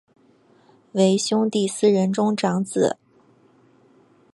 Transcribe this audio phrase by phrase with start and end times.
[0.93, 2.97] 为兄弟四人中长子。